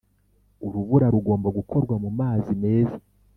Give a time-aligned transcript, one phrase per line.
[0.65, 2.97] Urubura rugomba gukorwa mu mazi meza